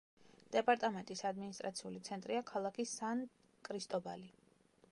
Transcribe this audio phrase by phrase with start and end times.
[0.53, 4.31] დეპარტამენტის ადმინისტრაციული ცენტრია ქალაქი სან-კრისტობალი.